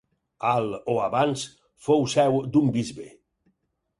Al 0.51 0.71
o 0.93 0.95
abans, 1.07 1.43
fou 1.87 2.09
seu 2.15 2.39
d'un 2.55 2.75
bisbe. 2.79 3.09